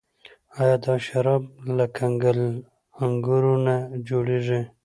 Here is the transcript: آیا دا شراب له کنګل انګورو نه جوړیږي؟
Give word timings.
آیا 0.59 0.75
دا 0.83 0.93
شراب 1.05 1.43
له 1.77 1.85
کنګل 1.95 2.39
انګورو 3.03 3.53
نه 3.65 3.75
جوړیږي؟ 4.07 4.61